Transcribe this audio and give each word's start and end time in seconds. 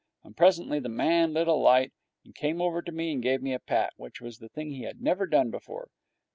And 0.23 0.35
presently 0.35 0.79
the 0.79 0.89
man 0.89 1.31
lit 1.31 1.47
a 1.47 1.53
light 1.53 1.93
and 2.25 2.33
came 2.33 2.59
over 2.59 2.81
to 2.81 2.91
me 2.91 3.11
and 3.13 3.21
gave 3.21 3.43
me 3.43 3.53
a 3.53 3.59
pat, 3.59 3.93
which 3.97 4.19
was 4.19 4.41
a 4.41 4.49
thing 4.49 4.71
he 4.71 4.81
had 4.81 4.99
never 4.99 5.27
done 5.27 5.51
before. 5.51 5.89